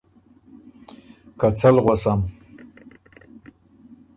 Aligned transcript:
که 1.39 1.47
څۀ 1.59 1.69
ل 1.75 1.77
غؤسم؟ 1.85 2.19